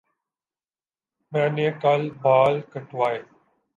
میں 1.31 1.49
نے 1.49 1.69
کل 1.81 2.09
بال 2.21 2.59
کٹوائے 2.71 3.21